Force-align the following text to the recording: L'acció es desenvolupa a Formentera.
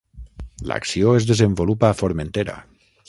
L'acció 0.71 1.13
es 1.19 1.27
desenvolupa 1.33 1.91
a 1.93 1.99
Formentera. 2.01 2.57